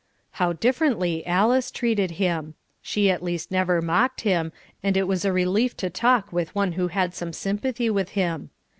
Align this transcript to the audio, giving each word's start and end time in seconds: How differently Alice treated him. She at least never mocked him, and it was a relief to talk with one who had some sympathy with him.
How 0.41 0.53
differently 0.53 1.23
Alice 1.27 1.69
treated 1.69 2.17
him. 2.17 2.55
She 2.81 3.11
at 3.11 3.21
least 3.21 3.51
never 3.51 3.83
mocked 3.83 4.21
him, 4.21 4.51
and 4.81 4.97
it 4.97 5.07
was 5.07 5.25
a 5.25 5.31
relief 5.31 5.77
to 5.77 5.91
talk 5.91 6.33
with 6.33 6.55
one 6.55 6.71
who 6.71 6.87
had 6.87 7.13
some 7.13 7.33
sympathy 7.33 7.87
with 7.87 8.09
him. 8.17 8.49